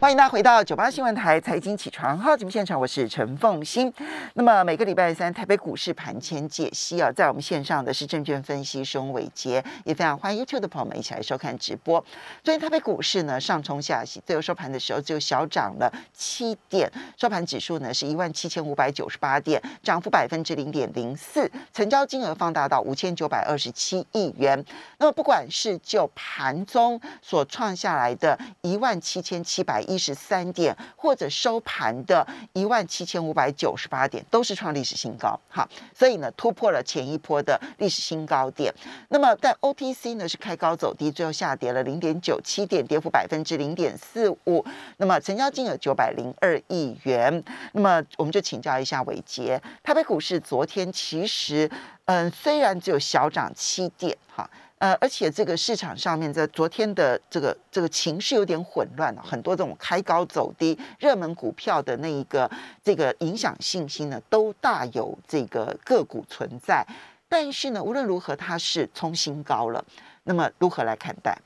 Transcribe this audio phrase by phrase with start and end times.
[0.00, 3.92] 欢迎大家回到九八新闻台财经起床号节目现场，我是陈凤欣。
[4.32, 12.00] 那么每个礼拜三台北股市盘前解析啊，在我们线上的是证券分析师伟杰，也非常欢迎 YouTube 的朋友们一起来收看直播。
[12.42, 24.64] 昨天台北股市呢上冲下洗，最后收盘的时候只有小涨了七点，收盘指数呢是一万七千五百九十八点，涨幅百分之零点零四，成交金额放大到五千九百二十七亿元。
[24.96, 29.84] 那么不管是就盘中所创下来的一万七千七百。
[29.90, 35.38] 一十三点，或者收盘的一万七千五百九十八点，都是创历史新高。
[35.48, 38.72] 好，所以呢，突破了前一波的历史新高点。
[39.08, 44.64] 那么，在 OTC 呢是开高走低，最后下跌了零点九七点，跌幅百分之零点四五。
[44.98, 47.42] 那么，成交金额九百零二亿元。
[47.72, 51.68] 那么，我们就请教一下伟杰，台北股市昨天其实，
[52.04, 54.48] 嗯，虽然只有小涨七点，哈。
[54.80, 62.50] 呃，而且这个市场上面在昨天的这个这个情绪有点混乱了，很多这种开高走低、热门股票的那一个
[62.82, 66.82] 这个影响信心呢，都大有这个个股存在。
[67.28, 69.84] 但是呢，无论如何，它是冲新高了。
[70.24, 71.36] 那么如何来看待？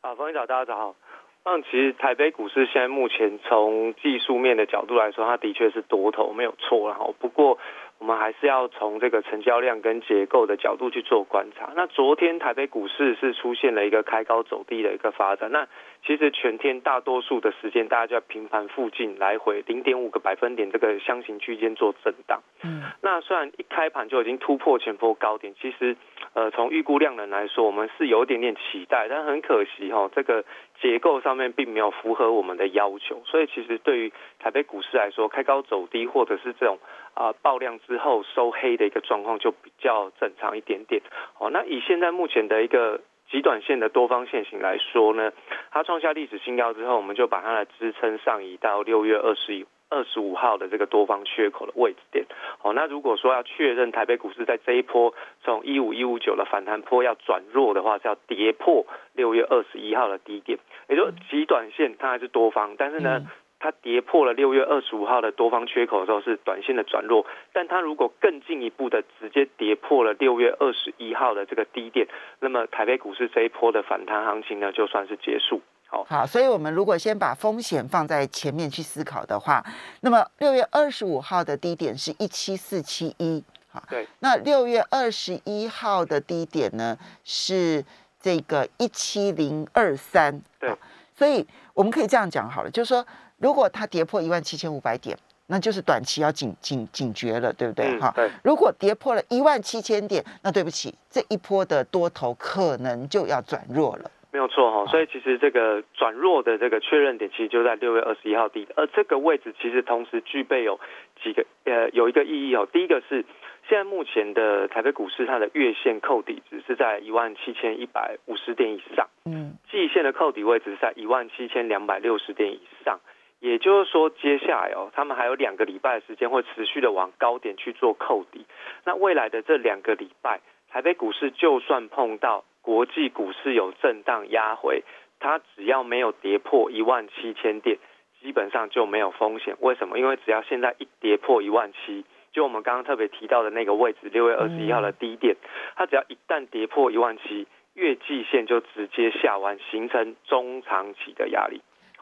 [0.00, 0.96] 啊，冯一早，大家早。
[1.44, 6.90] 那其实台北股市现在目前从技术面的角度来说，它的确是多头，没有错。
[6.90, 7.58] 然后不过。
[8.02, 11.70] 我们还是要从这个成交量跟结构的角度去做观察。
[11.76, 15.52] 那昨天台北股市是出现了一个开高走低的一个发展。
[15.52, 15.68] 那
[16.04, 22.42] 其实全天大多数的时间，大家就在平盘附近来回零点五个百分点这个箱型区间做震荡。
[22.64, 25.96] 嗯，那虽然一开盘就已经突破前波高点，其实
[26.34, 30.44] 呃从预估量能来说，我们是有一点点期待，但很可惜哈，这个
[30.80, 33.22] 结构上面并没有符合我们的要求。
[33.24, 36.80] 所以其实对于台北股市来说，开高走低或者是这种
[37.14, 41.02] 啊爆量之后收黑的一个状况就比较正常一点点。
[41.38, 43.00] 哦，那以现在目前的一个。
[43.30, 45.32] 极短线的多方线型来说呢，
[45.70, 52.26] 它创下历史新高之后，我们就把它的支撑上移到六月二十一、二十五号的这个多方缺口的位置点。
[52.58, 58.84] 好，那如果说要确认台北股市在这一波从一五一五九的反弹波要转弱的话，是要跌破
[59.14, 60.58] 六月二十一号的低点。
[60.90, 63.26] 也就极短线它还是多方，但是呢。
[63.62, 72.08] 它跌破了六月二十五号的多方缺口的时候是短线的转弱，但它如果更进一步的直接跌破了六月二十一号的这个低点，
[72.40, 75.62] 那么台北股市这一波的反弹行情呢就算是结束。
[75.86, 79.64] 好，好，所以我们如果先把风险放在前面去思考的话，
[80.00, 87.84] 那么六月二十五号的低点是一七四七一，好，对，那六月二十一号的低点呢是
[88.20, 90.74] 这个一七零二三，对，
[91.14, 93.06] 所以我们可以这样讲好了，就是说。
[93.42, 97.98] 如果它跌破一万七千五百点，那就是短期要警警警觉了，对不对？
[97.98, 98.14] 哈，
[98.44, 104.08] 如果跌破了一万七千点，那对不起，这一波的多头可能就要转弱了。
[104.30, 110.78] 没有错哈，所以其实这个转弱的这个确认点，其实就在六月二十一号低，而这个位置其实同时具备有
[111.22, 112.66] 几个呃有一个意义哦。
[112.72, 113.26] 第一个是
[113.68, 123.00] 现在目前的台北股市它的月线扣底值是在一万七千一百五十点以上，嗯，季线的扣底位置是在一万七千两百六十点以上。
[123.42, 128.46] 也就是说，接下来哦，他们还有两个礼拜的时间会持续的往高点去做扣底。
[128.84, 134.84] 那未来的这两个礼拜，台北股市就算碰到国际股市有震荡压回，
[135.18, 137.78] 它只要没有跌破一万七千点，
[138.20, 139.56] 基本上就没有风险。
[139.58, 139.98] 为什么？
[139.98, 145.34] 因为只要现在一跌破一万七，就我们刚刚特别提到的那个位置，六月二十一号的低点，
[145.74, 151.60] 它只要一旦跌破一万七，月季线就直接下弯，形成中长期的压力。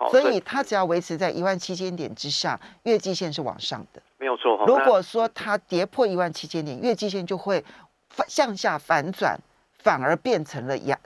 [0.08, 4.64] 所以它只要维持在一万七千点之上，月季线是往上的，没有错。
[4.66, 7.62] 如果说它跌破一万七千点，月季线就会
[8.08, 9.38] 反向下反转，
[9.78, 10.98] 反而变成了压，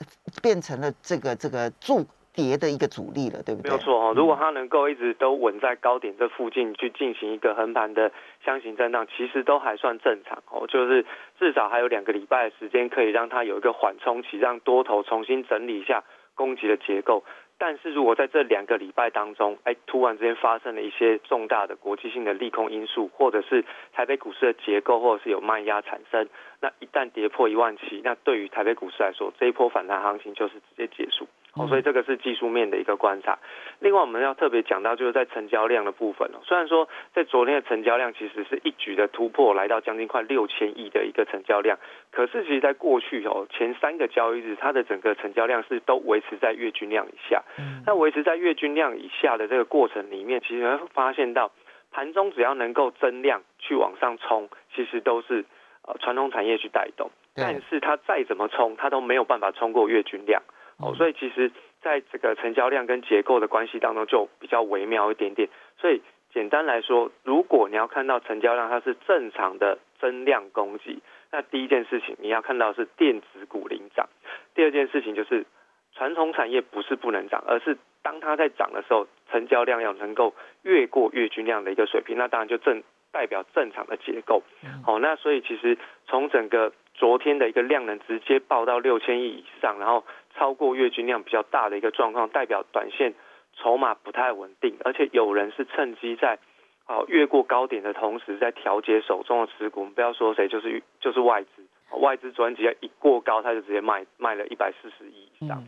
[0.42, 3.70] 变成了这个这个筑跌的一个阻力了，对不对？
[3.70, 4.12] 没有错哦。
[4.14, 8.10] 如果它能够一直都稳在高点这附近去进行一个横盘的
[8.44, 10.66] 箱型震荡，其实都还算正常哦。
[10.66, 11.04] 就是
[11.38, 16.02] 至少还有两个礼拜的时间，可以让它有一个缓冲期，让多头重新整理一下
[16.34, 17.22] 攻击的结构。
[17.56, 26.28] 但是如果在这两个礼拜当中，哎，突然之间发生了一些重大的国际性的利空因素，或者是台北股市的结构，或者是有卖压产生，
[26.60, 31.26] 那一旦跌破一万七，那对于台北股市来说，这一波反弹行情就是直接结束。
[31.56, 33.38] 哦，所以这个是技术面的一个观察。
[33.78, 36.40] 另外，我们要特别讲到，就是在成交量的部分哦。
[36.42, 41.78] 虽然说在昨天的成交量其实是一举的突破，来到将近快六千亿的一个成交量，
[42.10, 47.42] 可是其实在过去哦前三个交易日，它的整个成交量是都维持在月均量以下。
[47.86, 51.52] 那维持在月均量以下的这个过程里面，其实会发现到
[51.92, 55.44] 盘中只要能够增量去往上冲，其实都是
[55.86, 57.10] 呃传统产业去带动。
[57.36, 60.42] 但是它再怎么冲，它都没有办法冲过月均量。
[60.78, 61.50] 哦，所以其实，
[61.82, 65.48] 在这个成交量跟结构的关系当中就比较微妙一点点。
[65.78, 71.00] 所以简单来说，如果你要看到成交量它是正常的增量攻击，
[71.30, 74.08] 那第一件事情你要看到是电子股领涨，
[74.54, 75.46] 第二件事情就是
[75.94, 82.82] 传统产业不是不能涨，而是当它在涨的时候，成交量要能够越过月均量的一个水平，那当然就正
[83.12, 84.42] 代表正常的结构。
[84.84, 90.04] 好，那所以其实从整个昨天的一个量能直接爆到六千亿以上，然后
[90.36, 93.14] 超过月均量比较大的一个状况，代表短线
[93.56, 96.38] 筹码不太稳定，而且有人是趁机在
[96.86, 99.80] 啊越过高点的同时，在调节手中的持股。
[99.80, 101.64] 我们不要说谁，就是就是外资，
[102.00, 105.62] 外资昨天直接一过高，他就直接卖卖了一百四十亿以上。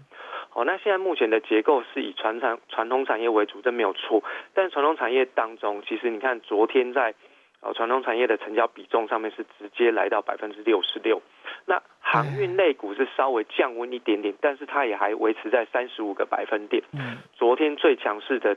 [0.50, 4.22] 好，那现在目前的结构是以传产传统产业为主，这没有错。
[4.54, 7.14] 但传统产业当中，其实你看昨天在。
[7.66, 11.20] 哦，传统产业的成交比重上面是直接来到百分之六十六，
[11.64, 16.80] 那航运类股是稍微降温一点点，但是它也还维持在三十五个百分点。
[16.92, 18.56] 嗯，昨天最强势的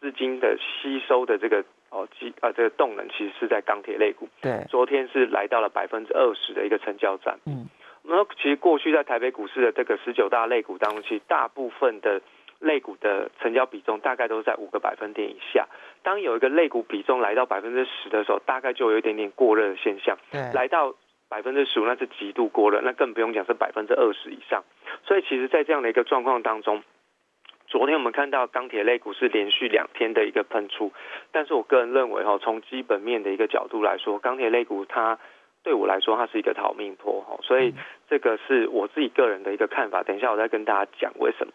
[0.00, 4.28] 资金的吸收的这个哦机啊这个动能，其实是在钢铁类股。
[4.40, 7.38] 对，昨天是来到了百分之二十的一个成交占。
[7.46, 7.68] 嗯，
[8.02, 12.20] 那其实过去在台北股市的这个十九大类股当中，其实大部分的。
[12.60, 15.66] 类股的成交比重大概都在五个百分点以下。
[16.02, 20.16] 当有一个类股比重来到百分之十的时候，大概就有一点点过热的现象。
[20.30, 20.94] 对，来到
[21.28, 24.64] 百分之十五，那是极度过热，那更不用讲是百分之二十以上。
[25.04, 26.82] 所以，其实，在这样的一个状况当中，
[27.66, 30.92] 昨天我们看到钢铁类股是连续两天的一个喷出。
[31.32, 35.18] 但是我个人认为，哈，从基本面的一个角度来说，钢铁类股它
[35.68, 37.36] 对我来说，它是一个逃命坡，哈。
[37.42, 37.74] 所以，
[38.08, 40.02] 这个是我自己个人的一个看法。
[40.02, 41.52] 等一下，我再跟大家讲为什么。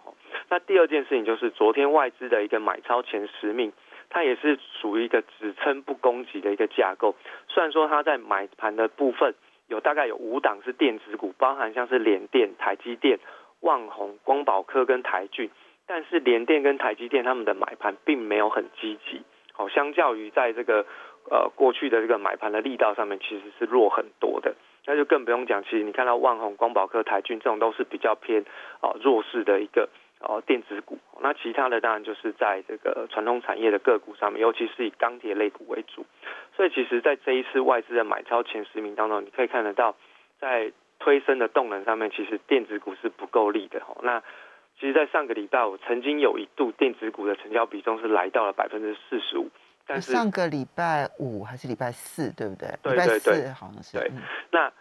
[0.50, 3.74] 那第二件事情就是昨天外资的一个买超前十名，
[4.12, 7.16] 它也是属于一个只撑不攻击的一个架构。
[7.48, 9.34] 虽然说它在买盘的部分
[9.68, 13.18] 有大概有五档是电子股，包含像是联电、台积电、
[13.62, 15.50] 旺宏、光宝科跟台骏，
[15.88, 19.24] 但是联电跟台积电他们的买盘并没有很积极。
[19.54, 20.86] 好，相较于在这个
[21.30, 24.56] 呃过去的这个买盘的力道上面，其实是弱很多的。
[24.86, 28.44] 那就更不用讲，其实你看到万宏、光宝科、台军这种都是比较偏
[28.82, 29.90] 哦弱势的一个。
[30.26, 36.06] 哦，电子股，那其他的当然就是在这个传统产业的个股上面，尤其是以钢铁类股为主。
[36.56, 39.98] 所以，其实，在这一次外资的买超前十名当中，你可以看得到，
[40.40, 43.82] 在推升的动能上面，其实电子股是不够力的。
[43.82, 44.24] 哦，那
[44.80, 49.50] 其实，在上个礼拜我，曾经有一度电子股的成交比重是来到了百分之四十五。
[49.86, 52.70] 但是上个礼拜五还是礼拜四，对不对？
[52.82, 53.98] 对对对，好像是。
[53.98, 54.12] 对，
[54.52, 54.72] 那。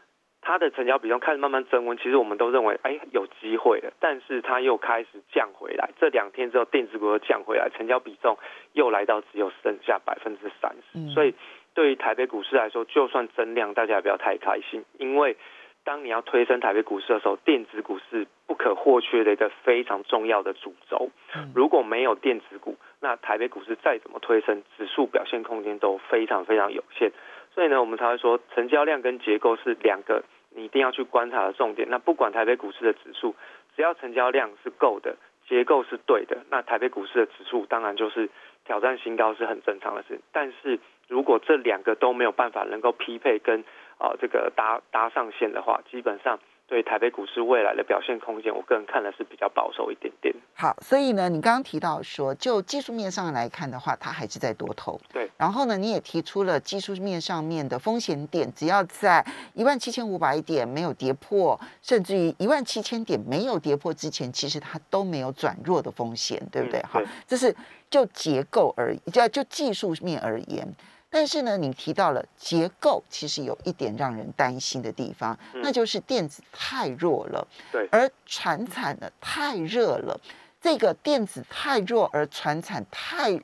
[0.44, 3.92] 它的成交比重开始慢慢增温，其实我们都认为，哎，有机会了。
[4.00, 8.36] 但是它又开始降回来，这两天之后，电子股又降回来，成交比重
[8.72, 11.14] 又来到只有剩下百分之三十。
[11.14, 11.32] 所以，
[11.74, 15.36] 对于台北股市来说，就算增量，大家也不要太开心，因为
[15.84, 21.10] 当你要推升台北股市的时候，电子股是不可或缺的一个非常重要的主轴。
[21.54, 27.10] 如果没有电子股，那台北股市再怎么推升，指数表现空间都非常非常有限。
[27.52, 30.22] 所以呢，我们才会说成交量跟结构是两个
[30.54, 31.88] 你一定要去观察的重点。
[31.90, 33.34] 那不管台北股市的指数，
[33.74, 35.16] 只要成交量是够的，
[35.48, 38.30] 结构是对的，那台北股市的指数当然就是
[38.64, 40.20] 挑战新高是很正常的事。
[40.32, 40.78] 但是
[41.08, 43.64] 如果这两个都没有办法能够匹配跟
[43.98, 46.38] 啊这个搭搭上线的话，基本上。
[46.72, 50.34] 对台北股市未来的表现空间，我个人看的是比较保守一点点。
[50.54, 54.98] 好，所以呢，你刚刚提到说，就技术面上来看的话，它还是在多头。
[55.12, 55.30] 对。
[55.36, 66.82] 然后呢，你也提出了技术面上面的风险点，只要在一万七千五百点没有跌破，甚至于一万七千点没有跌破之前，其实它都没有转弱的风险，对不对？
[66.84, 67.54] 好，这是
[67.90, 70.66] 就结构而就就技术面而言。
[71.14, 80.18] 但是呢，你提到了结构，其实有一点让人担心的地方，那就是电子太弱了，对，而船产呢太热了。
[80.58, 83.38] 这个电子太弱，而船产太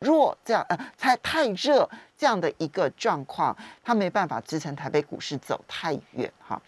[0.00, 6.60] 弱，这样呃，太太热这样的一个状况，它没办法支撑台北股市走太远哈。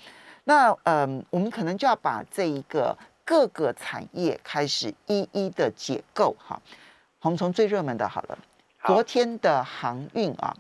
[0.45, 2.97] 那嗯，我们可能就要把这一个
[3.27, 6.59] 各个产业开始一一的解构哈。
[7.21, 8.39] 我们从最热门的好了。
[8.87, 10.55] 昨天的航运啊，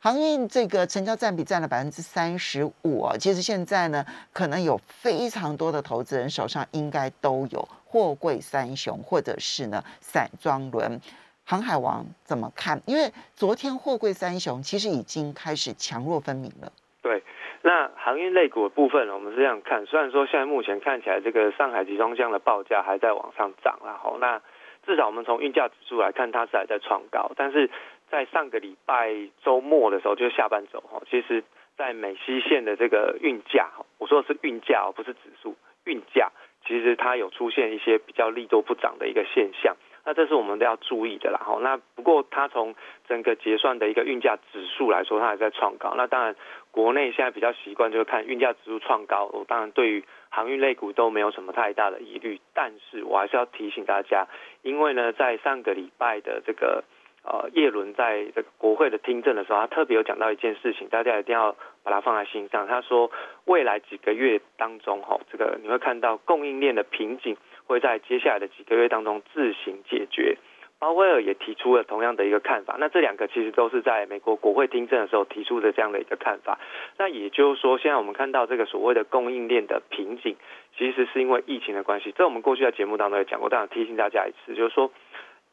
[0.00, 3.14] 航运这个成交占比占了百分之三十五啊。
[3.18, 4.02] 其实现在呢，
[4.32, 10.98] 可能有非常多的投资人手上应该都有货柜三雄，或者是呢散装轮。
[11.44, 12.80] 航海王怎么看？
[12.86, 16.72] 因为昨天货柜三雄其实已经开始强弱分明了。
[17.02, 17.22] 对，
[17.60, 19.84] 那航运类股的部分，我们是这样看。
[19.84, 24.40] 虽然说现在目前看起来这个上海集装箱的报价还在往上涨然后那。
[24.86, 27.32] 至少我们从运价指数来看，它是还在创高。
[27.36, 27.68] 但是
[28.08, 29.12] 在上个礼拜
[29.42, 31.42] 周末的时候，就是下半周哈，其实
[31.76, 36.30] 在美西线的这个运价，我说的是运价哦，不是指数，运价
[36.64, 39.76] 其实它有出现一些比较力多不涨的一个现象。
[40.04, 41.40] 那这是我们都要注意的啦。
[41.44, 42.76] 哈，那不过它从
[43.08, 45.94] 整个结算的一个运价指数来说，它还在创高。
[45.96, 46.36] 那当然，
[46.70, 49.28] 国内现在比较习惯就是看运价指数创高。
[49.32, 50.04] 我当然对于
[50.36, 52.38] 航运类股都没有什么太大的疑虑。
[52.52, 54.26] 但是我还是要提醒大家，
[54.60, 56.84] 因为呢，在上个礼拜的这个
[57.24, 62.66] 呃叶伦在这个国会的听证的时候，他特别有讲到一件事情，大家一定要把它放在心上。
[62.66, 63.10] 他说，
[63.46, 67.36] 未来几个月当中，哈，这个你会看到供应链的瓶颈。
[67.68, 70.38] 会在接下来的几个月当中自行解决。
[70.78, 72.76] 鲍威尔也提出了同样的一个看法。
[72.78, 76.58] 那这两个其实都是在美国国会听证的时候提出的这样的一个看法。
[76.98, 80.36] 那也就是说，现在我们看到这个所谓的供应链的瓶颈，
[80.76, 82.12] 其实是因为疫情的关系。
[82.16, 84.90] 这我们过去在节目当中也讲过，但提醒大家一次，就是说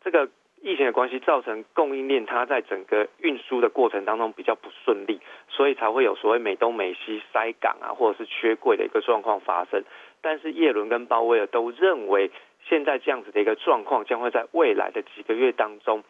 [0.04, 0.28] 这个
[0.62, 9.84] 疫情的关系造成供应链它在整个运输的过程当中比较不顺利，所以才会有所谓美东美西塞港啊，或者是缺柜的一个状况发生。
[10.22, 12.32] 但是叶伦跟鲍威尔都认为，
[12.68, 16.04] 现在这样子的一个状况将会在未来的几个月当中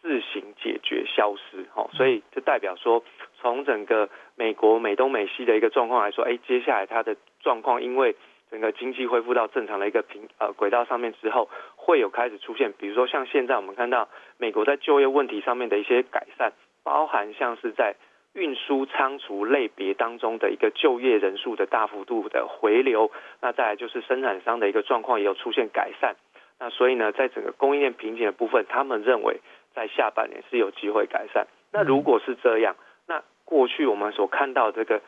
[0.00, 3.02] 自行解决消失，哈，所以就代表说，
[3.40, 8.14] 从整个美国美东美西的一个状况来说，哎，接下来它的状况，因为
[8.50, 14.08] 整个经济恢复到正常的一个平呃轨道上面之后，会有开始出现，比如说像现在我们看到
[14.38, 17.96] 美国在就业问题上面的一些改善，包含像是在。
[18.36, 26.14] 运输仓储类别当中的一个就业人数的大幅度的回流，那再来就是生产商的一个状况也有出现改善，
[26.60, 29.40] 那所以呢，在整个供应链瓶颈的部分，他们认为
[29.74, 31.46] 在下半年是有机会改善。
[31.72, 32.76] 那如果是这样，
[33.06, 35.00] 那过去我们所看到这个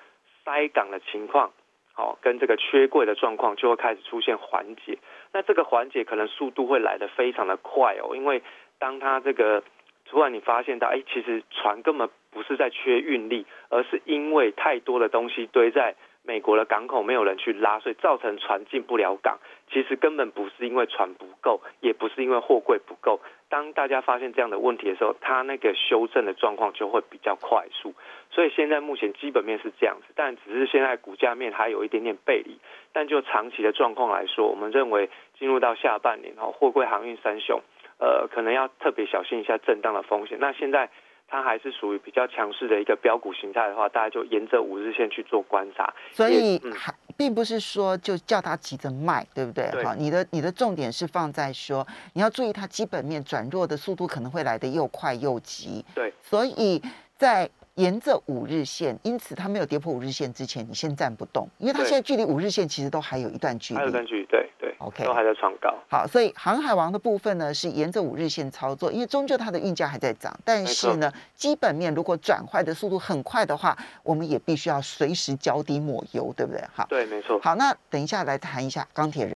[0.43, 1.53] 塞港的情况，
[1.93, 4.99] 好，跟这个缺柜的状况就会开始出现缓解。
[5.35, 8.43] 那这个缓解可能速度会来得非常的快哦，因为
[8.79, 9.63] 当它这个
[10.09, 12.09] 突然你发现到，哎，其实船根本。
[12.31, 19.39] 不是在缺运力，而是因为太多的东西堆在美国的港口，没有人去拉，所以造成船进不了港。
[19.73, 23.19] 其实根本不是因为船不够，也不是因为货柜不够。
[23.49, 27.95] 当大家发现这样的问题的时候，它那个修正的状况就会比较快速。
[28.31, 32.59] 所以现在目前基本面是这样子，但只是现在股价面还有一点点背离。
[32.93, 37.63] 但就长期的状况来说，我们认为进入到下半年后，货柜航运三雄，
[37.99, 40.39] 呃，可能要特别小心一下震荡的风险。
[40.41, 40.89] 那现在。
[41.31, 45.93] 它还是属于比较强势的一个标股形态的话，大家就沿着五日线去做观察。
[46.11, 49.71] 所以还并不是说就叫它急着卖，对不对？
[49.85, 55.85] 好，你的你的重点是放在说你要注意它基本面转弱的速度可能会来得又快又急。
[55.95, 56.81] 对，所以
[57.15, 57.51] 在。
[57.79, 65.73] 沿着五日线，因此它没有跌破五日线之前，你先站不动，因为它现在距离五日线其实都还有一段距离，还有段距离，对对，OK，都还在创高。
[65.89, 76.61] 好，所以航海王的部分呢是沿着五日线操作，因为终究它的运价还在涨，但是呢，基本面如果转坏的速度很快的话，我们也必须要随时脚底抹油，对不对？
[76.75, 77.39] 好，对，没错。
[77.41, 79.38] 好，那等一下来谈一下钢铁人。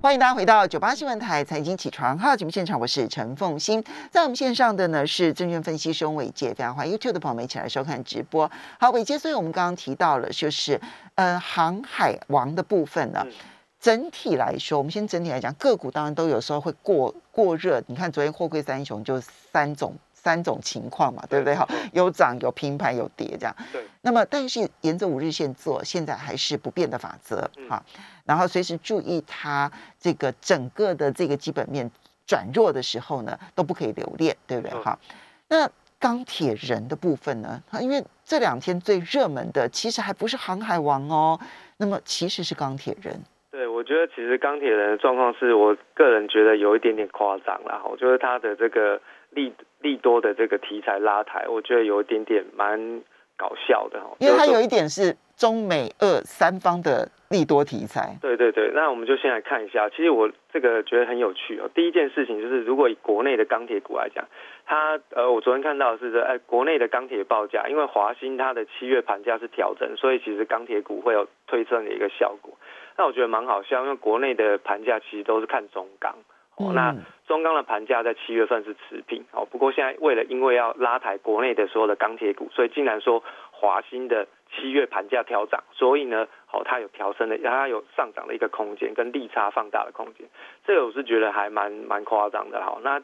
[0.00, 8.48] 欢迎大家回到九八新闻台财经起床号节目现场，我是陈凤欣，在我们线上的呢是证券分析师伟杰，非常欢迎 YouTube 的朋友们一起来收看直播。
[8.78, 10.80] 好，伟杰，所以我们刚刚提到了，就是
[11.16, 13.26] 呃航海王的部分呢，
[13.80, 17.82] 整体来说，我们先整体来讲，个股当然都有时候会过过热。
[17.88, 19.96] 你看昨天货柜三雄就三种。
[20.20, 21.54] 三种情况嘛，对不对？
[21.54, 23.56] 哈，有涨有平盘有跌这样。
[23.72, 23.86] 对。
[24.02, 27.82] 那么，但是沿着五日线做，现在还是不变的法则哈。
[28.28, 31.90] 然后随时注意它这个整个的这个基本面
[32.26, 34.78] 转弱的时候呢，都不可以留恋，对不对？
[34.80, 34.98] 哈。
[35.48, 35.68] 那
[35.98, 37.60] 钢铁人的部分呢？
[37.80, 41.40] 因为这两天最热门的其实还不是航海王哦，
[41.78, 43.18] 那么其实是钢铁人。
[43.50, 47.82] 对，我觉得其实钢铁人的状况是我个人觉得有一点点夸张了。
[47.90, 49.00] 我觉得他的这个。
[49.32, 53.02] 利利多的这个题材拉抬，我觉得有一点点蛮
[53.36, 58.16] 搞笑的哈，因为它有一点是中美俄三方的利多题材。
[58.20, 61.68] 对对对，那我们就先来看一下，其实我这个觉得很有趣哦。
[61.74, 64.24] 第一件事情就是，如果以国内的钢铁股来讲，
[64.66, 72.56] 它呃，我昨天看到是说，哎，国内的钢铁报价，因为华兴它的七月盘价是调整，所以其实钢铁股会有推升的一个效果。
[72.96, 76.14] 那我觉得蛮好笑，因为国内的盘价其实都是看中钢。
[76.56, 76.92] 哦，那
[77.28, 84.26] 中钢的盘价在七月份是持平，哦，不过现在为了因为要拉抬国内的所有的钢铁股，所以竟然说华兴的
[84.58, 90.28] 七月盘价调涨，所以呢，哦，它有调升的，它有上涨的一个空间跟利差放大的空间，
[90.66, 93.00] 这个我是觉得还蛮蛮夸张的，好，那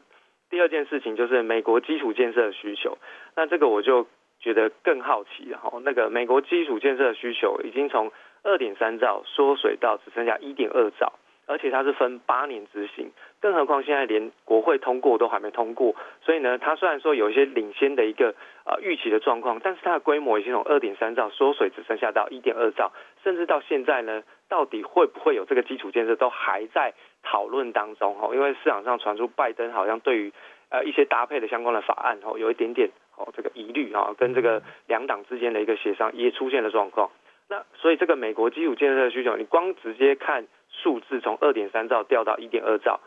[0.49, 2.97] 第二件事情就是美国基础建设的需求，
[3.35, 4.05] 那这个我就
[4.39, 8.11] 觉得更好奇了，哈，那个美国基础建设的需求已经从
[8.43, 11.13] 二点三兆缩水到只剩下一点二兆。
[11.47, 18.33] 而且它是分八年执行，更何况现在连国会通过都还没通过，所以呢，它虽然说有一些领先的一个
[18.65, 22.91] 呃预期的状况，但是它的规模已经从二点三兆缩水，只剩下到一点二兆，
[23.23, 30.33] 甚至到现在呢，到底会不会有这个基础建设，都还在讨论当中哈，因为市场上传出拜登好像对于
[30.69, 37.11] 呃一些搭配的相关的法案哦，有一点点哦这个疑虑啊，跟这个两党之间的一个协商也出现了状况，
[37.47, 40.47] 那所以这个美国基础建设的需求，你光直接看。
[40.85, 42.99] 数字从二点三兆掉到一点二兆，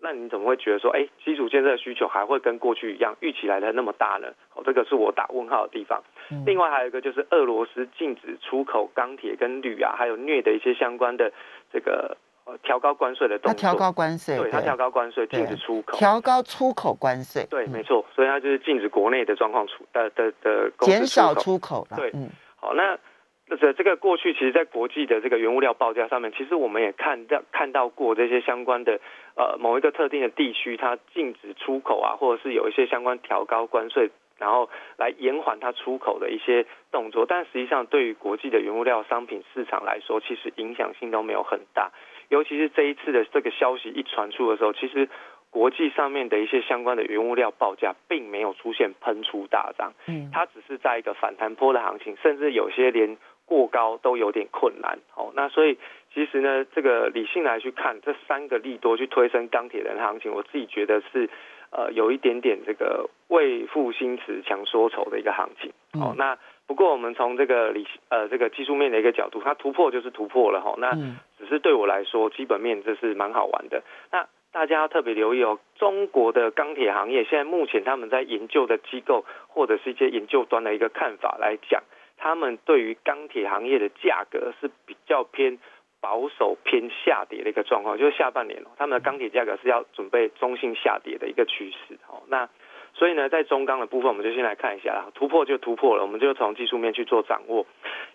[0.00, 4.26] 那你怎么会觉得说，哎，基础建设需求还会跟过去一样预期来的那么大呢？
[4.56, 6.02] 哦，这个是我打问号的地方。
[6.44, 11.30] 另外还有一个就是俄罗斯禁止出口钢铁跟铝啊，还有镍的一些相关的
[11.72, 13.60] 这个呃调高关税的动作。
[13.60, 15.96] 调高关税，对，它调高关税，禁止出口。
[15.96, 18.04] 调高出口关税，对，没错。
[18.12, 21.96] 所以它就是禁止国内的状况出呃的的减少出口了。
[21.96, 22.98] 对，嗯，好，那。
[23.56, 29.00] 这这个过去，其实，在国际的这个原物料报价上面，其实我们也看到看到过这些相关的
[29.36, 37.26] 呃某一个特定的地区，它禁止出口啊，或者是有一些相关调高关税，然后来延缓它出口的一些动作。
[37.26, 41.90] 但实际上，对于国际的原物料商品市场来说，其实影响性都没有很大。
[42.28, 45.08] 尤其是这一次的这个消息一传出的时候，其实。
[45.52, 53.18] 国际上面的一些相关的原物料报价并没有出现喷出大涨，嗯，它只是在一个反弹波的行情，甚至有些连
[53.52, 55.76] 过高都有点困难，哦，那所以
[56.14, 61.28] 其实呢，这个理性来去看这三个利多去推升钢铁人行情，我自己觉得是
[61.70, 70.92] 呃有一点点这个为赋新词强说愁的一个行情，哦，那不过我们从这个理呃这个技术面的一个角度，它突破就是突破了哈，那
[71.38, 74.26] 只是对我来说基本面这是蛮好玩的，那。
[74.54, 81.82] 大家要特别留意哦，中国的钢铁行业现在目前他们在研究的机构或者是一些研究端的一个看法来讲，
[82.22, 85.58] 他们对于钢铁行业的价格是比较偏
[86.00, 92.22] 保守、偏下跌的一个状况，就是下半年，他们的钢铁价格是要准备中性下跌的一个趋势哦。
[92.28, 92.48] 那
[92.94, 97.66] 所以呢，在中钢的部分，我们就先来看一下啦，突破就突破了，我们就从技术面去做掌握。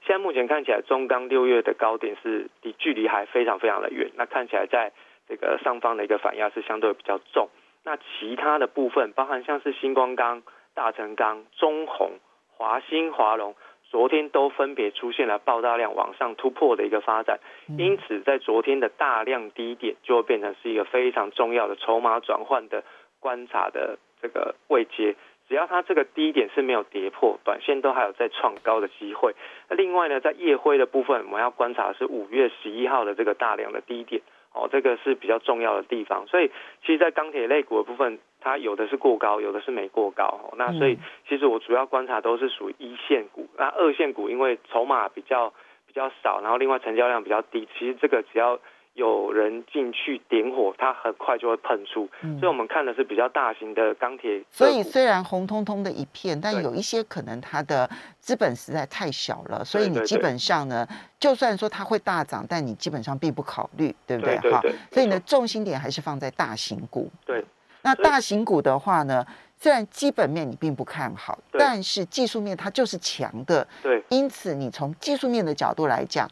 [0.05, 4.91] 现在目前看起来，中钢六月的高点是离距离还非常非常的远，那看起来在。
[5.29, 7.49] 这个上方的一个反压是相对比较重，
[7.83, 10.41] 那其他的部分，包含像是星光钢、
[10.73, 12.11] 大成钢、中红、
[12.55, 13.53] 华兴、华龙，
[13.89, 17.39] 昨天都分别出现了爆大量往上突破的一个发展，
[17.77, 22.83] 因此在昨天的大量低点就会变成是一个非常重要的筹码转换的
[23.19, 25.15] 观察的这个位阶，
[25.47, 29.33] 只要它这个低点是没有跌破，短线都还有在创高的机会。
[29.69, 34.21] 那另外呢，在夜辉的部分，我们要观察的是五月十一号的这个大量的低点。
[34.53, 36.47] 哦，这个是比较重要的地方，所以
[36.81, 40.53] 其实，在钢铁类股的部分，它有的是过高，有的是没过高。
[40.57, 45.53] 那所以，其实我主要观察都是属于一线股，那二线股因为筹码比较
[45.85, 48.59] 比较少，然后另外成交量比较低，其实这个只要。
[48.97, 54.41] 有人进去点火，它很快就会喷出，所以我们看的是比较大型的钢铁。
[54.49, 60.87] 所以虽然红彤彤的一片，但有一些可能它的资本实在太小了，所以你基本上呢，
[61.19, 64.35] 就算说它会大涨，但你基本上并不考虑，对不对？
[64.49, 64.59] 哈，
[64.91, 67.11] 所以你的重心点还是放在大型股。
[67.23, 67.45] 对，
[67.87, 73.67] 那大型股的话呢，虽然基本面你并不看好，但是技术面它就是强的。
[73.81, 76.27] 对，因此你从技术面的角度来讲。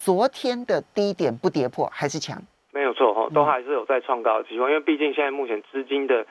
[0.00, 2.40] 昨天的低点不跌破还是强，
[2.70, 6.24] 没有错哈，都还是有在创高的机会，因为毕竟现在目前资金的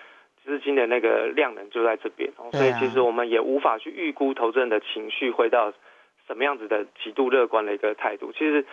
[0.45, 5.73] 资金的那个量能就在这边，所以其实我们也无法去预估投资人的情绪会到
[6.27, 8.31] 什么样子的极度乐观的一个态度。
[8.31, 8.65] 其实，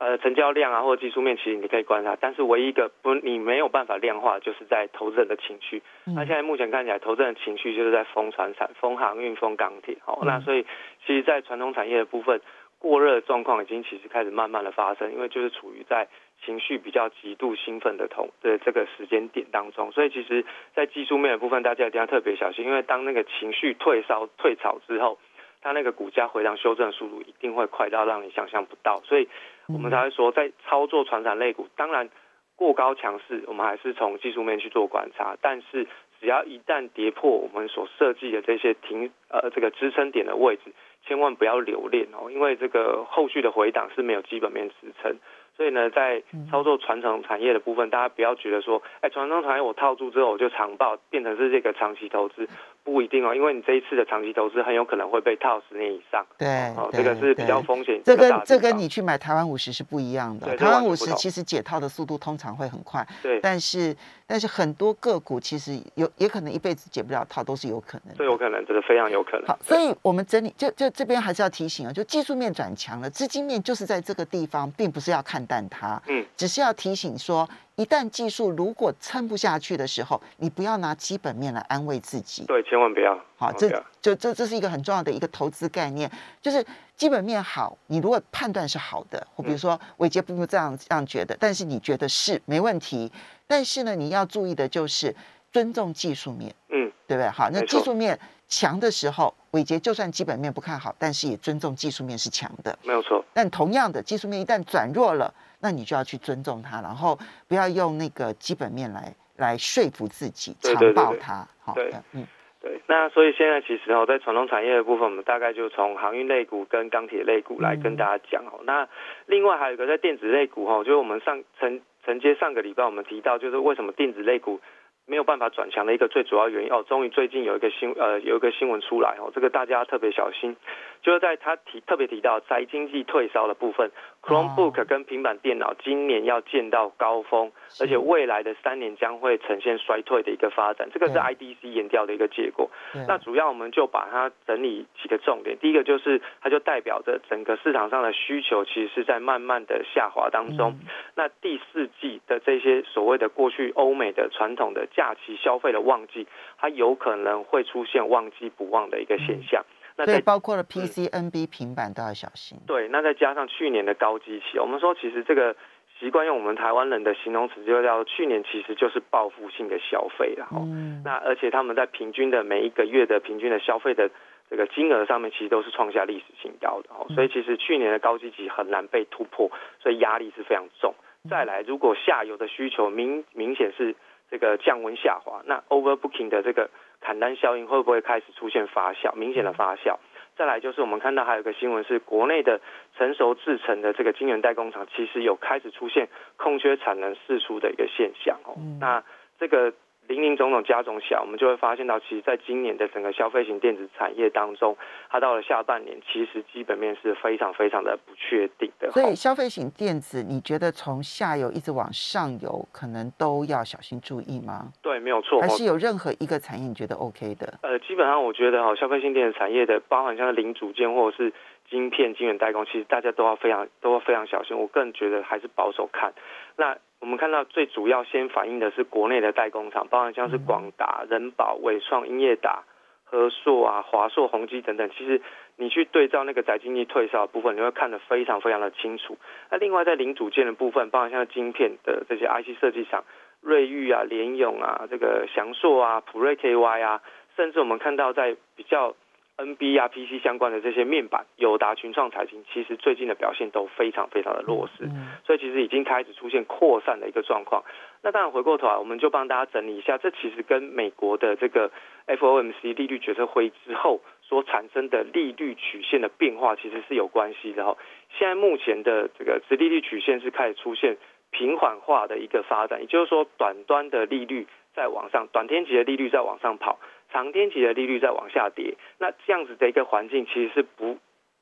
[0.00, 5.82] 呃，成交量啊或者技术面其实你可以观察，但是唯一一个不你没有办法量化，就是在投资人的情绪。
[6.06, 9.98] 那现在目前看起来，投资人的情绪就是在封船产、封航运、封钢铁。
[10.04, 10.64] 好，那所以
[11.06, 12.40] 其实，在传统产业的部分。
[12.80, 16.08] 过热的状况已经其实开始慢慢的发生，因为就是处于在
[16.42, 20.42] 情绪比较极度兴奋的同的这个时间点当中，所以其实，
[20.74, 25.18] 在技术面的部分，大家一定要特别小心，因为当那个情绪退烧退潮之后，
[25.60, 29.28] 它那个股价回档修正的速度一定会快到让你想象不到，所以
[29.68, 32.08] 我们才会说，在操作传产类股，当然
[32.56, 35.86] 过高强势，我们还是从技术面去做观察，但是
[36.20, 40.72] 只要一旦跌破我们所设计的这些停呃这个支撑点的位置。
[41.02, 45.16] 千万不要留恋哦，因为这个后续的回档是没有基本面支撑，
[45.56, 52.46] 所以呢，在操作传承产业的部分，大家不要觉得说，哎，传承产业我套住之后我就长报，变成是这个长期投资。
[52.82, 56.26] 不一定哦，因为你这一次的长期投资很有可能会被套十年以上。
[56.38, 58.00] 对，哦，这个是比较风险。
[58.04, 60.56] 这跟这跟你去买台湾五十是不一样的。
[60.56, 63.06] 台湾五十其实解套的速度通常会很快。
[63.22, 63.38] 对。
[63.40, 63.94] 但是
[64.26, 68.14] 但是很多个股其实有也可能一辈子解不了套，都是有可能。
[68.16, 69.46] 最有可能，这个非常有可能。
[69.46, 76.00] 好，所以我们整理就就这边还是要提醒啊，就技术面转强了，资金面就是在这个地方，并不是要看淡它。
[76.06, 77.48] 嗯，只是要提醒说，
[77.80, 82.44] 一旦技术如果撑不下去的时候，你不要拿基本面来安慰自己。
[82.44, 83.18] 对，千万不要。
[83.38, 83.70] 好，这
[84.02, 86.10] 就这这是一个很重要的一个投资概念，
[86.42, 86.62] 就是
[86.94, 93.10] 基本面好，你如果判断是好的，或比如说伟杰不这样这样觉得，但是你觉得是没问题，
[93.46, 95.16] 但是呢，你要注意的就是
[95.50, 97.30] 尊重技术面，嗯，对不对？
[97.30, 103.24] 好，那技术面强的时候，伟杰就算基本面不看好，但是也尊重技术面是强的，没有错。
[103.32, 107.18] 但同样的，技术面一旦转弱了，那你就要去尊重它，然后
[107.48, 112.26] 不要用那个基本面来来说服自己，强暴它，好，对，嗯。
[112.62, 118.60] 对，那所以现在其实哦，在传统产业的部分，我们大概就从航运类股跟钢铁类股来跟大家讲哦。
[118.64, 118.86] 那
[119.24, 124.60] 另外还有一个在电子类股哦，就是我们上承承接上个礼拜我们提到，就是为什么电子类股。
[125.06, 130.54] 没有办法转强的一个最主要原因哦，终于最近有一个新呃有一个新闻出来哦，这个大家特别小心，
[131.02, 133.90] 就是在他提特别提到在经济退烧的部分
[134.22, 142.70] ，Chromebook 跟平板电脑今年要见到高峰，而且未来的三年将会呈现衰退的一个发展，这个是 IDC 研调的一个结果。
[143.08, 150.78] 那主要我们就把它整理几个重点，第一个就是它就代表着整个市场上的需求其实是在慢慢的下滑当中。
[151.14, 154.86] 那第四季的这些所谓的过去欧美的传统的。
[154.92, 156.26] 假期消费的旺季，
[156.58, 159.64] 它有可能会出现旺季不旺的一个现象。
[159.96, 162.58] 那对，包括了 PC、NB 平板都要小心。
[162.66, 165.54] 对，那再加上去年的高基期，我们说其实这个
[165.98, 170.48] 习惯用我们台湾人的形容词，就叫去年其实就是报复性的消费了。
[170.52, 171.02] 嗯。
[171.04, 174.10] 那而且他们在平均的每一个月的平均的消费的
[174.48, 176.90] 这个金额上面，其实都是创下历史新高的。
[176.90, 177.06] 哦。
[177.14, 179.50] 所以其实去年的高基期很难被突破，
[179.82, 180.94] 所以压力是非常重。
[181.28, 183.94] 再来，如果下游的需求明明显是。
[184.32, 189.96] 这个降温下滑，那 overbooking 的这个砍单效应会不会开始出现发酵，明显的发酵？
[190.36, 192.60] 再来就是我们看到还有个新闻是，国内的
[192.96, 198.54] 成熟制成的这个晶圆代工厂，其实有开始出现空缺产能释出的一个现象哦。
[198.80, 199.02] 那
[199.38, 199.72] 这个。
[200.08, 204.76] 林林总总加总起来，我们就会发现到，其实在今年的整个消费型电子产业当中，
[205.08, 208.90] 它到了下半年，其实基本面是非常非常的不确定的。
[208.90, 214.72] 所以消费型电子，你觉得从下游一直往上游，可能都要小心注意吗？
[214.82, 215.40] 对，没有错。
[215.40, 217.54] 还是有任何一个产业你觉得 OK 的？
[217.62, 221.32] 呃，基本上我觉得哈，消费性电子产业的，包含像零组件或者是
[221.70, 224.58] 晶片、晶圆代工，其实大家都要非常都要非常小心。
[224.58, 226.12] 我个人觉得还是保守看。
[226.56, 232.64] 那我们看到最主要先反映的是国内的代工厂，包含像是广达、人保、伟创、英业达、
[233.04, 234.90] 和硕啊、华硕、宏基等等。
[234.90, 235.22] 其实
[235.56, 239.16] 你去对照那个宅经济退烧的部分，你会看得非常非常的清楚。
[239.50, 243.04] 那另外在零组件的部分，包含像晶片的这些 IC 设计厂，
[243.40, 247.00] 瑞昱啊、联咏啊、这个翔硕啊、普瑞 KY 啊，
[247.36, 248.96] 甚至我们看到在比较。
[249.40, 254.88] NB 啊，PC 相关的这些面板，友达、群创、彩晶，其实最近的表现都非常非常的弱势，
[255.24, 257.64] 所以其实已经开始出现扩散的一个状况。
[258.02, 261.70] 那当然回过头来，我们就帮大家整理一下，这其实跟美国的这个
[262.06, 267.76] FOMC 利率决策会议之后所产生的利率曲线的变化，其实是有关系的哈。
[268.18, 270.96] 现在目前的这个直利率曲线是开始出现
[271.30, 276.78] 平缓化的一个发展，也就是说，短端的利率在往上，短天期的利率在往上跑。
[277.12, 280.98] 长天期的利率在往下跌，那这样子的一个环境其实是不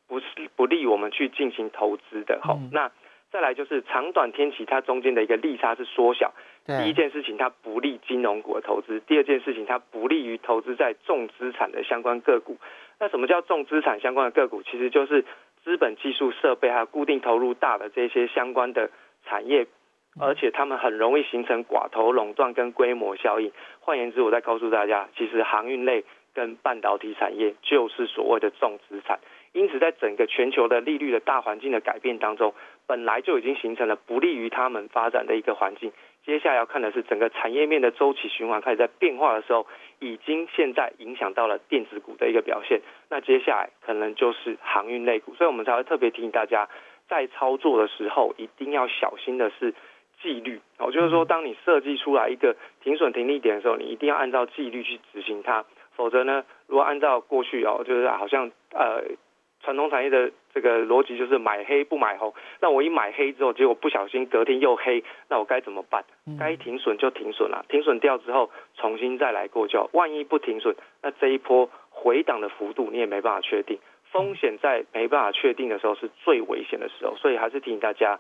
[0.07, 0.27] 不是
[0.57, 2.41] 不利我们去进行投资的。
[2.43, 2.91] 好，那
[3.31, 6.33] 再来就是长短天期它中间的一个利差是缩小。
[6.65, 12.59] 第一件事情它不利金融股的投资，第二件事情它不利于投资在重资产的相关个股。
[12.99, 14.63] 那什么叫重资产相关的个股？
[14.63, 15.25] 其实就是
[15.65, 18.91] 资本、技术、设备还有固定投入大的这些相关的
[19.25, 19.67] 产业。
[20.21, 23.53] 而且他们很容易形成寡头垄断跟规模效应。
[23.81, 26.05] 换言之，我再告诉大家，其实航运类
[26.35, 29.19] 跟半导体产业就是所谓的重资产。
[29.53, 32.53] 因此，在整个全球的利率的大环境的改变当中，
[32.87, 35.91] 本来就已经形成了不利于他们发展的一个环境。
[36.27, 39.67] 接下来要看的是整个产业面的周期循环开始在变化的时候，
[40.01, 42.83] 已经现在影响到了电子股的一个表现。
[43.09, 46.69] 那接下来可能就是航运类股，所以我们才会特别提醒大家，
[47.09, 49.75] 在操作的时候一定要小心的是。
[50.21, 59.03] 纪律哦，就是说，当你设计出来一个停损停利点的时候，你一定要按照纪律去执行它，否则呢，如果按照过去哦，就是好像呃
[59.63, 66.05] 传统产业的这个逻辑就是买黑不买红，那我一买黑之后，结果不小心隔天又黑，那我该怎么办？
[66.39, 69.91] 该停损就停损了，停损掉之后重新再来过就好。
[69.93, 73.79] 万一不停损，那这一波回档的幅度你也没办法确定，
[74.11, 78.19] 风险在没办法确定的时候是最危险的时候，所以还是提醒大家。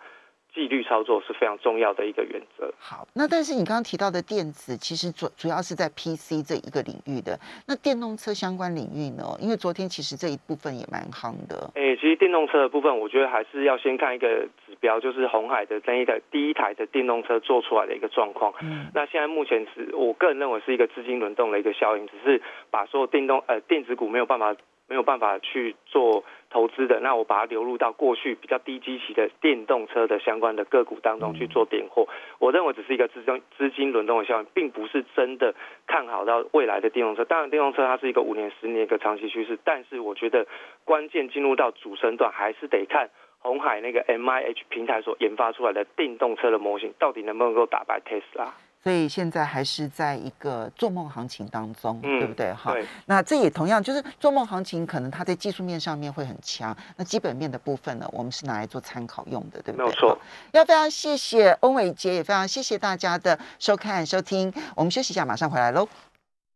[0.54, 2.72] 纪律操作是非常重要的一个原则。
[2.78, 7.38] 好，那但是你刚刚提到的电子，其实主主要是在 PC 这一个领域的。
[7.66, 9.24] 那电动车相关领域呢？
[9.40, 11.70] 因为昨天其实这一部分也蛮夯的。
[11.74, 18.52] 诶，其实电动车的部分，我觉得还是要先看一个指标，就是红海的那一台第一台的电动车做出来的一个状况。
[18.60, 24.56] 嗯，那现在目前是我个人认为是一个资金轮动的一个效应，只是把所有电动呃电子股没有办法。
[24.88, 32.08] 没有办法去做投资的，那我把它流入到过去比较低基期的电动车的相关的个股当中去做点货。
[32.38, 35.54] 我认为只是一个资金资金轮动的效应，并不是真的
[35.86, 37.24] 看好到未来的电动车。
[37.24, 40.46] 当然，电动车它是一个五年、十年一个长期趋势，但是我觉得
[40.84, 48.48] 关键进入到主升段，还是得看红海那个 M I H 平台所研发出来的电动车的模型，到底能不能够打败 Tesla。
[48.82, 52.52] 所以现在还是在一个做梦行情当中，对不对？
[52.54, 52.74] 哈，
[53.06, 59.84] 那这也同样就是做梦行情，可能它在技术面上面会很强，那基本面的部分呢，我们是拿来做参考用的，对不对？
[59.84, 60.18] 没有错。
[60.52, 64.52] 要非常谢谢翁伟杰，也非常谢谢大家的收看收听。
[64.74, 65.88] 我们休息一下，马上回来喽。